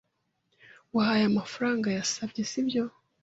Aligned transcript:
Wahaye 0.95 1.25
amafaranga 1.31 1.87
yasabye, 1.97 2.41
sibyo? 2.51 2.83